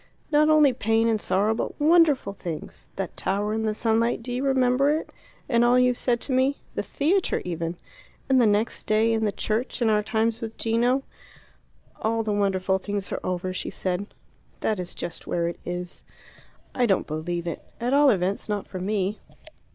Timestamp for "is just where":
14.79-15.47